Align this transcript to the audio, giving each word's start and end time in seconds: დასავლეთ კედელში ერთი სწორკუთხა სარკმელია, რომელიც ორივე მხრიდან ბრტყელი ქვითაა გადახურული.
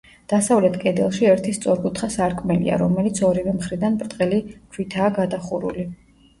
დასავლეთ 0.31 0.77
კედელში 0.83 1.27
ერთი 1.33 1.53
სწორკუთხა 1.57 2.09
სარკმელია, 2.15 2.81
რომელიც 2.85 3.23
ორივე 3.29 3.55
მხრიდან 3.61 4.03
ბრტყელი 4.03 4.43
ქვითაა 4.51 5.15
გადახურული. 5.23 5.91